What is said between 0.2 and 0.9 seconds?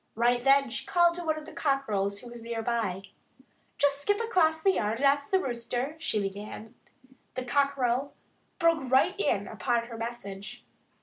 then she